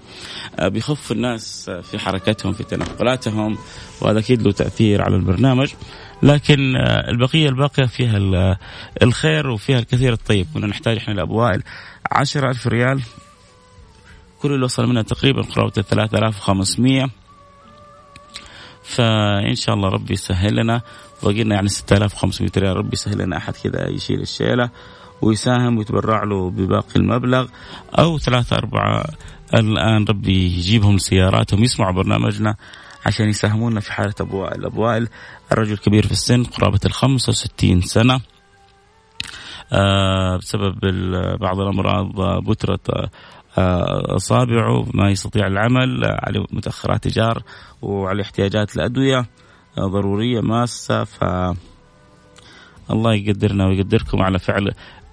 آه، 0.59 0.69
بيخف 0.69 1.12
الناس 1.12 1.71
في 1.71 1.99
حركتهم 1.99 2.52
في 2.52 2.64
تنقلاتهم 2.64 3.59
وهذا 4.00 4.19
أكيد 4.19 4.43
له 4.43 4.52
تأثير 4.52 5.02
على 5.02 5.17
البرنامج. 5.17 5.73
لكن 6.23 6.76
آه، 6.76 7.11
البقية 7.11 7.49
الباقية 7.49 7.87
فيها 7.87 8.57
الخير 9.02 9.50
وفيها 9.50 9.78
الكثير 9.78 10.12
الطيب. 10.12 10.47
كنا 10.55 10.67
نحتاج 10.67 10.97
إحنا 10.97 11.12
لابو 11.12 11.40
وائل. 11.40 11.62
10000 12.12 12.67
ريال 12.67 13.02
كل 14.43 14.52
اللي 14.52 14.64
وصل 14.64 14.87
منها 14.87 15.02
تقريبا 15.02 15.43
قرابة 15.43 15.71
3500 15.71 17.09
فان 18.88 19.54
شاء 19.54 19.75
الله 19.75 19.88
ربي 19.88 20.12
يسهل 20.12 20.57
لنا. 20.57 20.80
باقي 21.23 21.45
لنا 21.45 21.54
يعني 21.54 21.68
6500 21.68 22.50
ريال. 22.57 22.76
ربي 22.76 22.90
يسهل 22.92 23.18
لنا 23.18 23.37
أحد 23.37 23.54
كذا 23.57 23.88
يشيل 23.88 24.21
الشيلة 24.21 24.71
ويساهم 25.23 25.78
ويتبرع 25.78 26.25
له 26.25 26.50
بباقي 26.50 26.97
المبلغ. 26.97 27.47
أو 27.99 28.18
ثلاثة 28.18 28.57
أربعة 28.57 29.04
الآن 29.54 30.04
ربي 30.04 30.47
يجيبهم 30.47 30.99
سياراتهم 30.99 31.64
يسمعوا 31.64 31.92
برنامجنا 31.92 32.57
عشان 33.07 33.28
يساهمونا 33.28 33.80
في 33.80 33.92
حالة 33.92 34.14
أبو 34.21 34.42
وائل 34.42 34.64
أبو 34.64 34.83
وائل 34.83 35.09
الرجل 35.52 35.76
كبير 35.76 36.07
في 36.07 36.12
السن 36.12 36.45
قرابة 36.45 36.80
ال 36.85 36.92
65 36.92 37.80
سنة. 37.80 38.21
آه 39.73 40.37
بسبب 40.37 40.75
بعض 41.40 41.61
الأمراض 41.61 42.09
بترة 42.45 43.11
أصابعه 44.17 44.87
ما 44.95 45.11
يستطيع 45.11 45.47
العمل 45.47 46.05
عليه 46.05 46.45
متأخرات 46.50 47.07
ايجار 47.07 47.43
وعليه 47.83 48.23
احتياجات 48.23 48.77
لأدوية 48.77 49.27
ضرورية 49.79 50.41
ماسة 50.41 51.05
ف 51.05 51.25
الله 52.91 53.15
يقدرنا 53.15 53.67
ويقدركم 53.67 54.23
على 54.23 54.38
فعل 54.38 54.69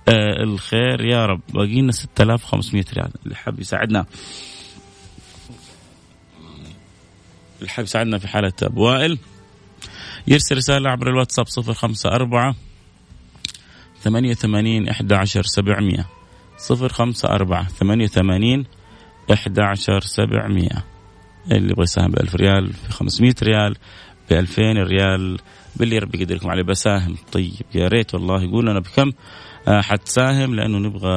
آه، 0.09 0.43
الخير. 0.43 1.01
يا 1.05 1.25
رب 1.25 1.41
باقي 1.53 1.81
لنا 1.81 1.91
6500 1.91 2.83
ريال. 2.93 3.11
اللي 3.23 3.35
حاب 3.35 3.59
يساعدنا 3.59 4.05
اللي 7.59 7.69
حاب 7.69 7.85
يساعدنا 7.85 8.17
في 8.17 8.27
حالة 8.27 8.53
ابو 8.63 8.85
وائل 8.85 9.17
يرسل 10.27 10.57
رسالة 10.57 10.89
عبر 10.89 11.09
الواتساب 11.09 11.45
054 11.57 12.55
88 14.03 14.89
11 14.89 15.43
700 15.43 16.05
صفر 16.57 16.89
خمسة 16.89 17.29
أربعة 17.29 17.67
ثمانية 17.67 18.07
ثمانين 18.07 18.65
إحدى 19.33 19.61
عشر 19.61 19.99
سبعمية. 19.99 20.85
اللي 21.51 21.71
يبغى 21.71 21.83
يساهم 21.83 22.11
بألف 22.11 22.35
ريال 22.35 22.73
في 22.73 22.91
خمسمية 22.91 23.35
ريال 23.43 23.75
بألفين 24.29 24.77
ريال. 24.77 25.39
باللي 25.75 25.97
ربي 25.97 26.21
يقدركم 26.21 26.49
عليه 26.49 26.63
بساهم. 26.63 27.15
طيب 27.31 27.65
يا 27.75 27.87
ريت 27.87 28.13
والله. 28.13 28.43
يقول 28.43 28.65
لنا 28.65 28.79
بكم؟ 28.79 29.11
آه، 29.67 29.81
حتساهم 29.81 30.55
لأنه 30.55 30.77
نبغى 30.77 31.15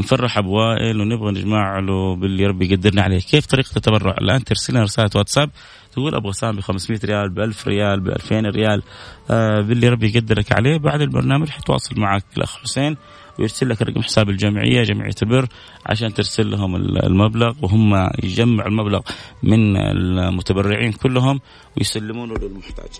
نفرح 0.00 0.38
ابو 0.38 0.58
وائل 0.58 1.00
ونبغى 1.00 1.32
نجمع 1.32 1.78
له 1.78 2.16
باللي 2.16 2.46
ربي 2.46 2.72
يقدرنا 2.72 3.02
عليه، 3.02 3.20
كيف 3.20 3.46
طريقة 3.46 3.76
التبرع؟ 3.76 4.14
الآن 4.20 4.44
ترسل 4.44 4.72
لنا 4.72 4.82
رسالة 4.82 5.10
واتساب 5.14 5.50
تقول 5.92 6.14
أبغى 6.14 6.30
اساهم 6.30 6.56
ب 6.56 6.60
500 6.60 7.00
ريال 7.04 7.30
ب 7.30 7.40
1000 7.40 7.68
ريال 7.68 8.00
ب 8.00 8.08
2000 8.08 8.40
ريال 8.40 8.82
آه 9.30 9.60
باللي 9.60 9.88
ربي 9.88 10.06
يقدرك 10.16 10.52
عليه 10.52 10.76
بعد 10.76 11.00
البرنامج 11.00 11.48
حتواصل 11.48 12.00
معك 12.00 12.24
الأخ 12.36 12.58
حسين 12.58 12.96
ويرسل 13.38 13.68
لك 13.68 13.82
رقم 13.82 14.02
حساب 14.02 14.30
الجمعية 14.30 14.82
جمعية 14.82 15.14
البر 15.22 15.46
عشان 15.86 16.14
ترسل 16.14 16.50
لهم 16.50 16.76
المبلغ 16.76 17.54
وهم 17.62 18.10
يجمعوا 18.22 18.68
المبلغ 18.68 19.00
من 19.42 19.76
المتبرعين 19.76 20.92
كلهم 20.92 21.40
ويسلمونه 21.76 22.34
للمحتاج. 22.34 22.90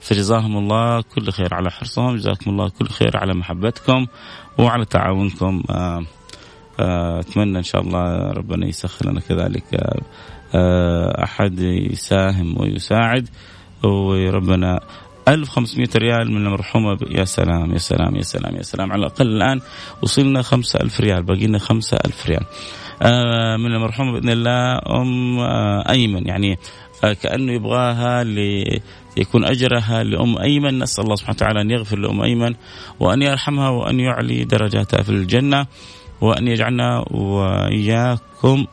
فجزاهم 0.00 0.56
الله 0.56 1.00
كل 1.00 1.30
خير 1.30 1.54
على 1.54 1.70
حرصهم 1.70 2.16
جزاكم 2.16 2.50
الله 2.50 2.68
كل 2.68 2.88
خير 2.88 3.16
على 3.16 3.34
محبتكم 3.34 4.06
وعلى 4.58 4.84
تعاونكم. 4.84 5.62
آه، 5.70 6.04
آه، 6.80 7.20
أتمنى 7.20 7.58
إن 7.58 7.62
شاء 7.62 7.80
الله 7.80 8.32
ربنا 8.32 8.66
يسخر 8.66 9.10
لنا 9.10 9.20
كذلك. 9.20 9.64
آه، 10.54 11.24
أحد 11.24 11.60
يساهم 11.60 12.60
ويساعد. 12.60 13.28
وربنا 13.84 14.80
1500 15.28 15.88
ريال 15.96 16.32
من 16.32 16.46
المرحومة 16.46 16.98
يا 17.10 17.24
سلام 17.24 17.72
يا 17.72 17.78
سلام 17.78 18.16
يا 18.16 18.22
سلام 18.22 18.56
يا 18.56 18.62
سلام. 18.62 18.92
على 18.92 19.00
الأقل 19.00 19.26
الآن 19.26 19.60
وصلنا 20.02 20.42
5000 20.42 21.00
ريال 21.00 21.22
باقي 21.22 21.46
لنا 21.46 21.58
5000 21.58 22.26
ريال. 22.26 22.44
من 23.58 23.74
المرحومة 23.74 24.12
بإذن 24.12 24.30
الله 24.30 24.78
أم 24.86 25.40
أيمن 25.90 26.26
يعني 26.26 26.58
آه 27.04 27.12
كأنه 27.12 27.52
يبغاها 27.52 28.24
ليكون 28.24 29.44
أجرها 29.44 30.02
لأم 30.02 30.38
أيمن. 30.38 30.78
نسأل 30.78 31.04
الله 31.04 31.16
سبحانه 31.16 31.36
وتعالى 31.36 31.60
أن 31.60 31.70
يغفر 31.70 31.98
لأم 31.98 32.22
أيمن 32.22 32.54
وأن 33.00 33.22
يرحمها 33.22 33.68
وأن 33.68 34.00
يعلي 34.00 34.44
درجاتها 34.44 35.02
في 35.02 35.08
الجنة 35.08 35.66
وأن 36.20 36.48
يجعلنا 36.48 37.04
وإياكم 37.10 38.66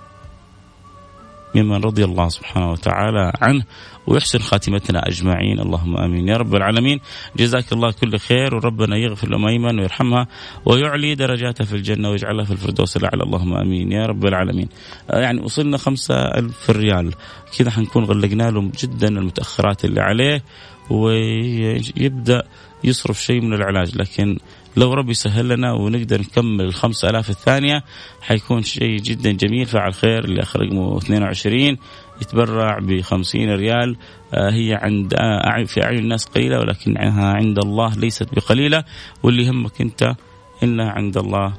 ممن 1.56 1.84
رضي 1.84 2.04
الله 2.04 2.30
سبحانه 2.30 2.72
وتعالى 2.72 3.34
عنه 3.42 3.64
ويحسن 4.08 4.40
خاتمتنا 4.40 5.08
أجمعين. 5.08 5.60
اللهم 5.60 5.98
آمين. 5.98 6.28
يا 6.28 6.38
رب 6.38 6.56
العالمين 6.56 7.00
جزاك 7.38 7.74
الله 7.74 7.92
كل 7.92 8.18
خير 8.18 8.56
وربنا 8.56 8.98
يغفر 8.98 9.30
لام 9.30 9.46
ايمن 9.46 9.80
ويرحمها 9.80 10.28
ويعلي 10.66 11.16
درجاتها 11.16 11.66
في 11.66 11.76
الجنة 11.76 12.10
ويجعلها 12.10 12.46
في 12.46 12.52
الفردوس 12.52 12.98
الأعلى. 12.98 13.24
اللهم 13.24 13.54
آمين. 13.54 13.92
يا 13.92 14.06
رب 14.06 14.26
العالمين. 14.26 14.70
آه، 15.10 15.20
يعني 15.20 15.42
وصلنا 15.42 15.78
خمسة 15.78 16.16
ألف 16.16 16.70
ريال. 16.70 17.14
كذا 17.58 17.72
حنكون 17.72 18.04
غلقنا 18.04 18.52
لهم 18.52 18.72
جدا 18.80 19.08
المتأخرات 19.08 19.86
اللي 19.86 20.02
عليه 20.02 20.44
ويبدأ 20.90 22.44
يصرف 22.84 23.22
شيء 23.24 23.42
من 23.42 23.54
العلاج. 23.54 23.98
لكن 23.98 24.38
لو 24.78 24.94
ربي 24.94 25.14
سهل 25.14 25.50
لنا 25.50 25.74
ونقدر 25.74 26.22
نكمل 26.22 26.66
الخمسة 26.66 27.10
آلاف 27.10 27.30
الثانية 27.30 27.84
حيكون 28.22 28.64
شيء 28.64 28.98
جدا 28.98 29.32
جميل. 29.32 29.66
فعل 29.66 29.94
خير 29.94 30.24
اللي 30.26 30.42
رقمه 30.56 30.98
22 30.98 31.78
يتبرع 32.22 32.80
ب 32.80 33.02
50 33.02 33.50
ريال. 33.56 33.98
آه، 34.34 34.52
هي 34.52 34.74
عند 34.74 35.14
آه، 35.14 35.64
في 35.64 35.84
أعين 35.84 36.00
الناس 36.00 36.26
قليلة 36.26 36.60
ولكنها 36.60 37.34
عند 37.34 37.60
الله 37.60 37.96
ليست 37.96 38.36
بقليلة. 38.36 38.84
واللي 39.24 39.44
يهمك 39.44 39.82
أنت 39.82 40.16
إنها 40.64 40.92
عند 40.92 41.18
الله 41.18 41.54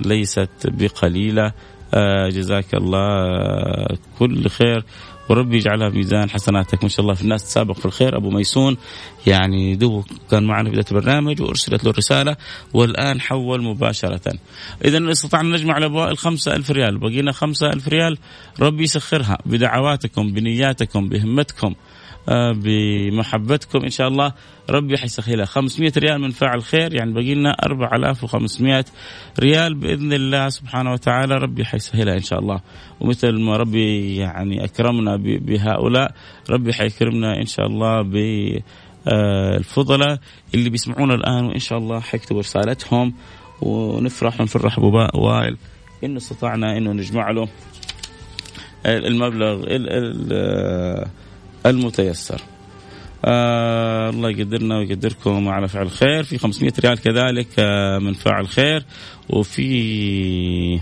ليست 0.00 0.50
بقليلة. 0.64 1.52
آه، 1.94 2.28
جزاك 2.28 2.74
الله 2.74 3.86
كل 4.18 4.48
خير. 4.48 4.84
وربي 5.28 5.56
يجعلها 5.56 5.88
ميزان 5.88 6.30
حسناتك. 6.30 6.82
ما 6.82 6.88
شاء 6.88 7.00
الله 7.00 7.14
في 7.14 7.22
الناس 7.22 7.44
تسابق 7.44 7.78
في 7.78 7.86
الخير. 7.86 8.16
أبو 8.16 8.30
ميسون 8.30 8.76
يعني 9.26 9.76
دو 9.76 10.02
كان 10.30 10.44
معنا 10.44 10.70
في 10.70 10.76
بداية 10.76 10.84
البرنامج 10.90 11.42
وأرسلت 11.42 11.84
له 11.84 11.90
الرسالة 11.90 12.36
والآن 12.74 13.20
حول 13.20 13.62
مباشرة. 13.62 14.38
اذا 14.84 15.10
استطعنا 15.10 15.56
نجمع 15.56 15.78
الأبواء 15.78 16.10
الخمسة 16.10 16.56
ألف 16.56 16.70
ريال. 16.70 16.98
بقينا 16.98 17.32
خمسة 17.32 17.66
ألف 17.66 17.88
ريال. 17.88 18.18
ربي 18.60 18.82
يسخرها 18.82 19.38
بدعواتكم 19.46 20.32
بنياتكم 20.32 21.08
بهمتكم. 21.08 21.74
بمحبتكم 22.52 23.78
إن 23.84 23.90
شاء 23.90 24.08
الله. 24.08 24.32
ربي 24.70 24.98
حيسهلها 24.98 25.44
500 25.44 25.92
ريال 25.96 26.20
من 26.20 26.30
فاعل 26.30 26.62
خير 26.62 26.94
يعني 26.94 27.12
باقي 27.12 27.34
لنا 27.34 27.56
4500 27.66 28.84
ريال 29.40 29.74
بإذن 29.74 30.12
الله 30.12 30.48
سبحانه 30.48 30.92
وتعالى. 30.92 31.34
ربي 31.34 31.64
حيسهلها 31.64 32.14
إن 32.14 32.22
شاء 32.22 32.38
الله. 32.38 32.60
ومثل 33.00 33.40
ما 33.40 33.56
ربي 33.56 34.16
يعني 34.16 34.64
أكرمنا 34.64 35.16
بهؤلاء 35.16 36.14
ربي 36.50 36.72
حيكرمنا 36.72 37.36
إن 37.40 37.46
شاء 37.46 37.66
الله 37.66 38.02
ب 38.02 38.16
آه، 39.08 39.56
الفضلاء 39.56 40.18
اللي 40.54 40.70
بيسمعونا 40.70 41.14
الآن 41.14 41.44
وإن 41.44 41.58
شاء 41.58 41.78
الله 41.78 42.00
حيكتبوا 42.00 42.40
رسالتهم 42.40 43.14
ونفرح 43.62 44.40
ونفرح 44.40 44.78
أبو 44.78 44.96
وائل. 45.14 45.56
انه 46.04 46.16
استطعنا 46.16 46.76
إنه 46.76 46.92
نجمع 46.92 47.30
له 47.30 47.48
المبلغ 48.86 49.64
المتيسر. 51.66 52.40
آه 53.24 54.10
الله 54.10 54.30
يقدرنا 54.30 54.78
ويقدركم 54.78 55.48
على 55.48 55.68
فعل 55.68 55.82
الخير 55.82 56.22
في 56.22 56.38
500 56.38 56.72
ريال 56.80 56.98
كذلك 56.98 57.48
آه 57.58 57.98
من 57.98 58.12
فاعل 58.12 58.48
خير. 58.48 58.84
وفي 59.28 60.80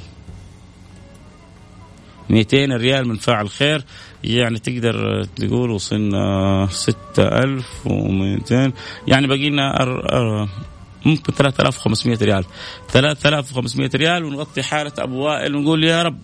200 2.31 2.77
ريال 2.77 3.09
من 3.09 3.17
فاعل 3.17 3.49
خير. 3.49 3.85
يعني 4.25 4.59
تقدر 4.59 5.25
تقول 5.25 5.71
وصلنا 5.71 6.67
6200 6.71 8.73
يعني 9.09 9.27
باقي 9.27 9.51
لنا 9.51 10.49
ممكن 11.07 11.33
3500 11.33 12.19
ريال. 12.23 12.45
3500 12.89 13.91
ريال 13.95 14.25
ونغطي 14.25 14.63
حالة 14.63 14.93
ابو 14.99 15.25
وائل 15.25 15.57
ونقول 15.57 15.85
يا 15.85 16.03
رب 16.03 16.19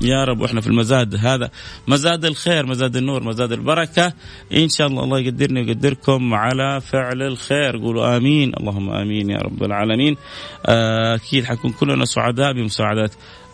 يا 0.00 0.24
رب 0.24 0.40
وإحنا 0.40 0.60
في 0.60 0.66
المزاد 0.66 1.16
هذا 1.26 1.50
مزاد 1.88 2.24
الخير 2.24 2.66
مزاد 2.66 2.96
النور 2.96 3.22
مزاد 3.22 3.52
البركة. 3.52 4.12
إن 4.56 4.68
شاء 4.68 4.86
الله 4.86 5.04
الله 5.04 5.18
يقدرني 5.18 5.60
ويقدركم 5.60 6.34
على 6.34 6.80
فعل 6.80 7.22
الخير. 7.22 7.76
قولوا 7.76 8.16
آمين. 8.16 8.52
اللهم 8.60 8.90
آمين 8.90 9.30
يا 9.30 9.38
رب 9.38 9.62
العالمين. 9.62 10.16
آه، 10.66 11.14
أكيد 11.14 11.44
حنكون 11.44 11.72
كلنا 11.72 12.04
سعداء 12.04 12.52
بمساعدة 12.52 13.10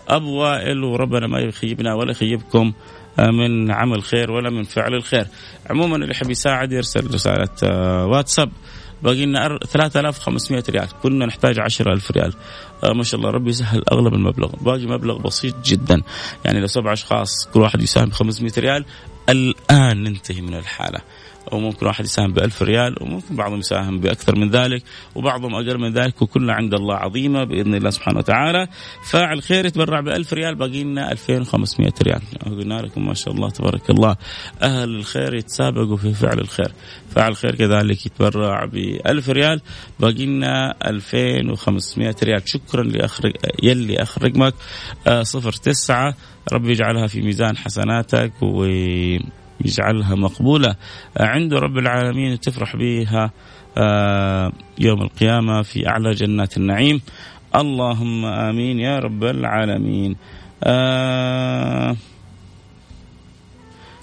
ابو 0.08 0.40
وائل 0.40 0.84
وربنا 0.84 1.26
ما 1.26 1.38
يخيبنا 1.38 1.94
ولا 1.94 2.10
يخيبكم 2.10 2.72
آه، 3.18 3.30
من 3.30 3.70
عمل 3.70 4.02
خير 4.02 4.30
ولا 4.30 4.50
من 4.50 4.62
فعل 4.62 4.94
الخير. 4.94 5.26
عموما 5.70 5.96
اللي 5.96 6.10
يحب 6.10 6.30
يساعد 6.30 6.72
يرسل 6.72 7.14
رسالة 7.14 7.48
آه، 7.64 8.06
واتساب. 8.06 8.50
باقي 9.02 9.26
لنا 9.26 9.58
3500 9.66 10.64
ريال. 10.70 10.88
كنا 11.02 11.26
نحتاج 11.26 11.58
10000 11.58 12.10
ريال. 12.10 12.34
آه 12.84 12.92
ما 12.92 13.02
شاء 13.02 13.20
الله 13.20 13.30
ربي 13.30 13.50
يسهل 13.50 13.82
أغلب 13.92 14.14
المبلغ. 14.14 14.48
باقي 14.60 14.86
مبلغ 14.86 15.18
بسيط 15.18 15.54
جدا. 15.64 16.02
يعني 16.44 16.60
لو 16.60 16.66
سبع 16.66 16.92
أشخاص 16.92 17.48
كل 17.54 17.60
واحد 17.60 17.82
يساهم 17.82 18.08
ب 18.08 18.12
500 18.12 18.52
ريال 18.58 18.84
الآن 19.28 20.02
ننتهي 20.02 20.40
من 20.40 20.54
الحالة. 20.54 21.00
وممكن 21.52 21.86
واحد 21.86 22.04
يساهم 22.04 22.32
ب 22.32 22.38
1000 22.38 22.62
ريال 22.62 22.94
وممكن 23.00 23.36
بعضهم 23.36 23.58
يساهم 23.58 24.00
بأكثر 24.00 24.38
من 24.38 24.50
ذلك 24.50 24.82
وبعضهم 25.14 25.54
أقل 25.54 25.78
من 25.78 25.92
ذلك 25.92 26.22
وكلها 26.22 26.54
عند 26.54 26.74
الله 26.74 26.94
عظيمة 26.94 27.44
بإذن 27.44 27.74
الله 27.74 27.90
سبحانه 27.90 28.18
وتعالى. 28.18 28.66
فاعل 29.10 29.42
خير 29.42 29.66
يتبرع 29.66 30.00
ب 30.00 30.08
1000 30.08 30.32
ريال 30.32 30.54
باقي 30.54 30.84
لنا 30.84 31.12
2500 31.12 31.92
ريال. 32.02 32.20
قلنا 32.46 32.74
لكم 32.74 33.06
ما 33.06 33.14
شاء 33.14 33.34
الله 33.34 33.50
تبارك 33.50 33.90
الله. 33.90 34.16
أهل 34.62 34.88
الخير 34.88 35.34
يتسابقوا 35.34 35.96
في 35.96 36.14
فعل 36.14 36.38
الخير. 36.38 36.72
فاعل 37.14 37.30
الخير 37.30 37.54
كذلك 37.54 38.06
يتبرع 38.06 38.64
ب 38.64 38.76
1000 39.06 39.30
ريال 39.30 39.60
باقي 40.00 40.26
لنا 40.26 40.74
2500 40.86 42.14
ريال. 42.22 42.48
شكرا 42.48 42.82
لاخر 42.82 43.32
يلي 43.62 44.02
اخر 44.02 44.24
رقمك 44.24 44.54
09 45.04 46.08
آه، 46.08 46.14
ربي 46.52 46.70
يجعلها 46.70 47.06
في 47.06 47.20
ميزان 47.20 47.56
حسناتك 47.56 48.32
و 48.42 48.66
يجعلها 49.64 50.14
مقبولة 50.14 50.74
عند 51.20 51.54
رب 51.54 51.78
العالمين 51.78 52.40
تفرح 52.40 52.76
بها 52.76 53.30
آه، 53.78 54.52
يوم 54.78 55.02
القيامة 55.02 55.62
في 55.62 55.88
أعلى 55.88 56.10
جنات 56.10 56.56
النعيم. 56.56 57.00
اللهم 57.56 58.24
آمين 58.24 58.80
يا 58.80 58.98
رب 58.98 59.24
العالمين. 59.24 60.16
آه 60.64 61.96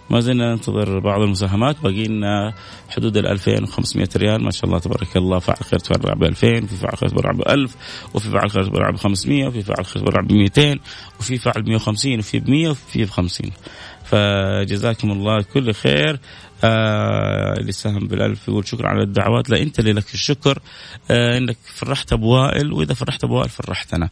ما 0.10 0.20
زلنا 0.20 0.52
ننتظر 0.52 1.00
بعض 1.00 1.22
المساهمات 1.22 1.82
باقي 1.84 2.04
لنا 2.08 2.54
حدود 2.90 3.18
ال 3.18 3.28
2500 3.28 4.08
ريال. 4.18 4.44
ما 4.44 4.52
شاء 4.52 4.66
الله 4.66 4.80
تبارك 4.80 5.18
الله 5.18 5.40
فاعل 5.40 5.58
خير 5.64 5.80
تبرع 5.80 6.14
ب 6.14 6.24
2000 6.24 6.64
وفي 6.64 6.76
فاعل 6.76 6.98
خير 6.98 7.10
تبرع 7.10 7.32
ب 7.32 7.42
1000 7.42 7.76
وفي 8.14 8.30
فاعل 8.30 8.50
خير 8.52 8.64
تبرع 8.64 8.90
ب 8.92 8.96
500 8.96 9.48
وفي 9.48 9.62
فاعل 9.62 9.86
خير 9.86 10.04
تبرع 10.04 10.22
ب 10.22 10.32
200 10.32 10.80
وفي 11.20 11.38
فاعل 11.38 11.64
150 11.68 12.20
وفي 12.20 12.40
ب 12.40 12.50
100 12.50 12.70
وفي 12.70 13.06
ب 13.06 13.10
50 13.10 13.52
فجزاكم 14.10 15.12
الله 15.12 15.42
كل 15.42 15.74
خير. 15.74 16.20
آه 16.64 17.54
اللي 17.60 17.72
ساهم 17.72 18.08
بالألف 18.08 18.48
يقول 18.48 18.68
شكرا 18.68 18.88
على 18.88 19.04
الدعوات. 19.04 19.50
لا 19.50 19.62
أنت 19.62 19.80
اللي 19.80 19.94
لك 19.94 20.14
الشكر. 20.14 20.60
آه 21.12 21.38
إنك 21.38 21.58
فرحت 21.76 22.14
أبو 22.14 22.36
وائل 22.36 22.74
وإذا 22.74 22.94
فرحت 22.94 23.24
أبو 23.24 23.36
وائل 23.36 23.50
فرحتنا. 23.50 24.10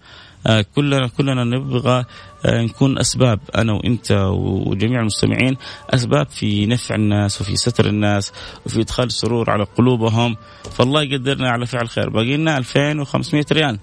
آه 0.48 0.66
كلنا 0.76 1.08
كلنا 1.08 1.44
نبغى 1.44 2.06
آه 2.46 2.62
نكون 2.62 3.00
أسباب 3.00 3.40
أنا 3.56 3.74
وأنت 3.74 4.12
وجميع 4.42 5.00
المستمعين 5.00 5.58
أسباب 5.90 6.28
في 6.28 6.66
نفع 6.66 6.96
الناس 6.96 7.42
وفي 7.42 7.56
ستر 7.56 7.86
الناس 7.86 8.34
وفي 8.66 8.82
إدخال 8.82 9.12
سرور 9.12 9.50
على 9.50 9.64
قلوبهم. 9.64 10.36
فالله 10.72 11.02
يقدرنا 11.04 11.50
على 11.50 11.66
فعل 11.66 11.90
خير. 11.90 12.10
باقي 12.10 12.38
لنا 12.38 12.58
2500 12.58 13.46
ريال. 13.52 13.80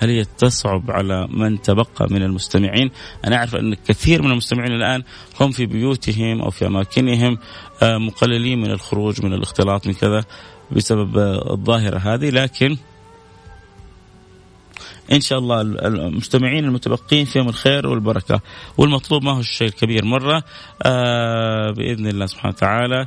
هل 0.00 0.10
هي 0.10 0.24
تصعب 0.24 0.90
على 0.90 1.28
من 1.30 1.62
تبقى 1.62 2.06
من 2.10 2.22
المستمعين؟ 2.22 2.90
أنا 3.24 3.36
أعرف 3.36 3.56
أن 3.56 3.74
كثير 3.74 4.22
من 4.22 4.30
المستمعين 4.30 4.72
الآن 4.72 5.02
هم 5.40 5.50
في 5.50 5.66
بيوتهم 5.66 6.40
أو 6.40 6.50
في 6.50 6.66
أماكنهم 6.66 7.38
آه، 7.82 7.98
مقللين 7.98 8.58
من 8.58 8.70
الخروج 8.70 9.24
من 9.24 9.32
الاختلاط 9.32 9.86
من 9.86 9.92
كذا 9.92 10.24
بسبب 10.70 11.18
الظاهرة 11.50 11.98
هذه. 11.98 12.30
لكن 12.30 12.76
إن 15.12 15.20
شاء 15.20 15.38
الله 15.38 15.60
المستمعين 15.60 16.64
المتبقين 16.64 17.24
فيهم 17.24 17.48
الخير 17.48 17.86
والبركة. 17.86 18.40
والمطلوب 18.78 19.22
ما 19.22 19.32
هو 19.32 19.40
الشيء 19.40 19.68
الكبير 19.68 20.04
مرة 20.04 20.42
آه 20.82 21.70
بإذن 21.70 22.06
الله 22.06 22.26
سبحانه 22.26 22.54
وتعالى 22.54 23.06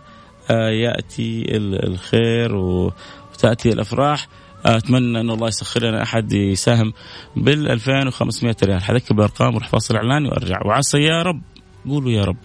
آه 0.51 0.69
يأتي 0.69 1.45
الخير 1.57 2.55
وتأتي 2.55 3.69
الأفراح. 3.69 4.27
أتمنى 4.65 5.19
أن 5.19 5.29
الله 5.29 5.47
يسخر 5.47 5.83
لنا 5.83 6.03
أحد 6.03 6.33
يساهم 6.33 6.93
بال 7.35 7.71
2500 7.71 8.55
ريال. 8.63 8.83
حذكر 8.83 9.15
بأرقام 9.15 9.55
وراح 9.55 9.69
فاصل 9.69 9.95
اعلاني 9.95 10.29
وأرجع. 10.29 10.59
وعسى 10.65 10.97
يا 10.97 11.21
رب 11.21 11.41
قولوا 11.87 12.11
يا 12.11 12.23
رب 12.23 12.37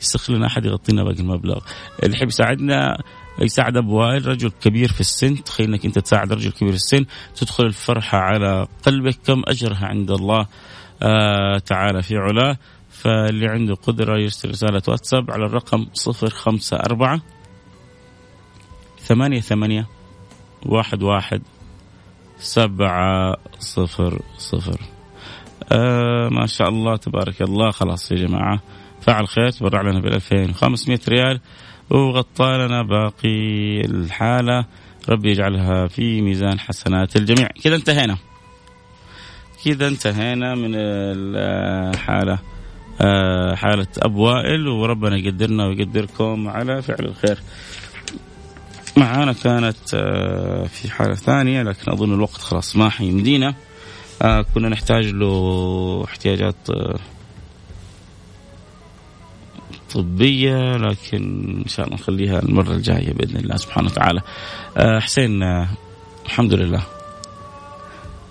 يسخر 0.00 0.34
لنا 0.34 0.46
أحد 0.46 0.64
يغطينا 0.64 1.04
باقي 1.04 1.20
المبلغ. 1.20 1.58
اللي 2.02 2.16
يحب 2.16 2.28
يساعدنا 2.28 3.02
يساعد 3.40 3.76
ابو 3.76 4.00
وائل 4.00 4.26
رجل 4.26 4.50
كبير 4.50 4.92
في 4.92 5.00
السن. 5.00 5.44
تخيل 5.44 5.68
إنك 5.68 5.84
أنت 5.84 5.98
تساعد 5.98 6.32
رجل 6.32 6.52
كبير 6.52 6.70
في 6.70 6.76
السن. 6.76 7.04
تدخل 7.36 7.64
الفرحة 7.64 8.18
على 8.18 8.66
قلبك. 8.82 9.18
كم 9.26 9.42
أجرها 9.46 9.86
عند 9.86 10.10
الله 10.10 10.46
آه 11.02 11.58
تعالى 11.58 12.02
في 12.02 12.16
علاه. 12.16 12.56
فاللي 12.90 13.48
عنده 13.48 13.74
قدرة 13.74 14.18
يرسل 14.18 14.50
رسالة 14.50 14.82
واتساب 14.88 15.30
على 15.30 15.44
الرقم 15.46 15.86
054 16.06 17.20
ثمانية 18.98 19.40
ثمانية 19.40 19.86
واحد 20.66 21.02
واحد 21.02 21.42
سبعة 22.40 23.36
صفر 23.58 24.22
صفر. 24.38 24.80
آه 25.72 26.28
ما 26.28 26.46
شاء 26.46 26.68
الله 26.68 26.96
تبارك 26.96 27.42
الله. 27.42 27.70
خلاص 27.70 28.12
يا 28.12 28.16
جماعة 28.16 28.60
فعل 29.00 29.28
خير. 29.28 29.50
تبرع 29.50 29.82
لنا 29.82 30.00
بال 30.00 30.14
2500 30.14 31.00
ريال. 31.08 31.40
وغطى 31.90 32.58
لنا 32.58 32.82
باقي 32.82 33.80
الحالة. 33.80 34.64
ربي 35.08 35.30
يجعلها 35.30 35.86
في 35.86 36.20
ميزان 36.20 36.60
حسنات 36.60 37.16
الجميع. 37.16 37.48
كذا 37.64 37.76
انتهينا. 37.76 38.16
كذا 39.64 39.88
انتهينا 39.88 40.54
من 40.54 40.72
الحالة 40.74 42.38
آه 43.00 43.54
حالة 43.54 43.86
أبو 43.98 44.24
وائل 44.24 44.68
وربنا 44.68 45.16
يقدرنا 45.16 45.66
ويقدركم 45.66 46.48
على 46.48 46.82
فعل 46.82 47.04
الخير. 47.04 47.38
معانا 48.98 49.32
كانت 49.32 49.94
آه، 49.94 50.66
في 50.66 50.90
حالة 50.90 51.14
ثانية 51.14 51.62
لكن 51.62 51.92
أظن 51.92 52.14
الوقت 52.14 52.40
خلاص 52.40 52.76
ما 52.76 52.88
حيمدينا. 52.88 53.54
آه، 54.22 54.42
كنا 54.54 54.68
نحتاج 54.68 55.06
له 55.06 56.04
احتياجات 56.04 56.70
آه، 56.70 56.98
طبية 59.94 60.76
لكن 60.76 61.54
إن 61.58 61.68
شاء 61.68 61.86
الله 61.86 61.96
نخليها 61.96 62.38
المرة 62.38 62.72
الجاية 62.72 63.12
بإذن 63.12 63.36
الله 63.36 63.56
سبحانه 63.56 63.88
وتعالى. 63.88 64.20
حسين 65.00 65.42
الحمد 66.26 66.54
لله. 66.54 66.82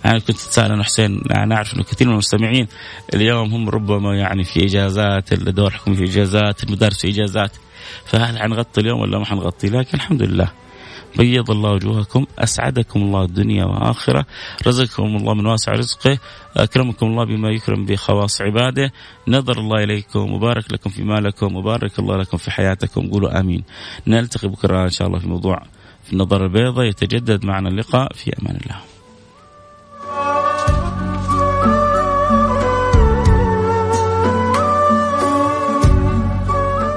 أنا 0.06 0.20
كنت 0.20 0.30
أتساءل 0.30 0.72
أنا 0.72 0.84
حسين 0.84 1.22
أنا 1.32 1.56
أعرف 1.56 1.74
أنه 1.74 1.84
كثير 1.84 2.08
من 2.08 2.14
المستمعين 2.14 2.68
اليوم 3.14 3.54
هم 3.54 3.70
ربما 3.70 4.18
يعني 4.18 4.44
في 4.44 4.66
إجازات 4.66 5.34
الدور 5.34 5.72
حكومي 5.72 5.96
في 5.96 6.04
إجازات 6.04 6.64
المدارس 6.64 7.02
في 7.02 7.10
إجازات. 7.10 7.52
فهل 8.06 8.40
حنغطي 8.40 8.82
اليوم 8.82 9.00
ولا 9.00 9.20
ما 9.20 9.26
حنغطي؟ 9.26 9.68
لكن 9.70 9.98
الحمد 9.98 10.22
لله. 10.22 10.52
بيض 11.18 11.52
الله 11.52 11.72
وجوهكم 11.72 12.26
أسعدكم 12.40 13.02
الله 13.02 13.24
الدنيا 13.24 13.66
وآخرة 13.66 14.26
رزقكم 14.68 15.04
الله 15.04 15.34
من 15.34 15.46
واسع 15.46 15.72
رزقه 15.72 16.18
أكرمكم 16.58 17.06
الله 17.06 17.26
بما 17.26 17.50
يكرم 17.50 17.86
به 17.86 17.96
خواص 17.96 18.42
عباده. 18.42 18.92
نظر 19.28 19.60
الله 19.60 19.84
إليكم 19.84 20.34
وبارك 20.34 20.74
لكم 20.74 20.90
في 20.90 21.04
مالكم 21.04 21.56
وبارك 21.56 22.00
الله 22.00 22.18
لكم 22.18 22.38
في 22.38 22.52
حياتكم. 22.52 23.10
قولوا 23.10 23.40
آمين. 23.40 23.64
نلتقي 24.08 24.48
بكرة 24.48 24.84
إن 24.84 24.90
شاء 24.90 25.08
الله 25.08 25.20
في 25.20 25.28
موضوع 25.28 25.62
في 26.04 26.14
النظر 26.14 26.46
البيضاء 26.46 26.86
يتجدد 26.86 27.46
معنا 27.46 27.70
اللقاء. 27.70 28.14
في 28.14 28.34
أمان 28.42 28.60
الله. 28.66 28.97